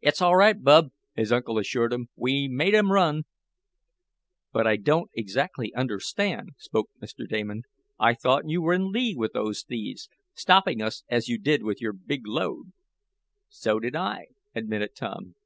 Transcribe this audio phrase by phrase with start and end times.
[0.00, 2.08] "It's all right, Bub," his uncle assured him.
[2.16, 3.22] "We made 'em run."
[4.52, 7.28] "But I don't exactly understand," spoke Mr.
[7.28, 7.62] Damon.
[7.96, 11.80] "I thought you were in league with those thieves, stopping us as you did with
[11.80, 12.72] your big load."
[13.48, 15.36] "So did I," admitted Tom.